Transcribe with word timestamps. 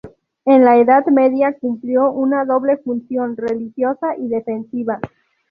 En 0.45 0.65
la 0.65 0.77
Edad 0.77 1.05
Media, 1.13 1.55
cumplió 1.59 2.09
una 2.11 2.43
doble 2.43 2.77
función: 2.77 3.37
religiosa 3.37 4.17
y 4.17 4.29
defensiva. 4.29 4.99